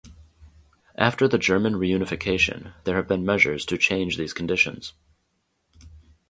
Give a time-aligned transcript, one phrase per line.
[0.97, 4.93] After the German reunification there have been measures to change these conditions.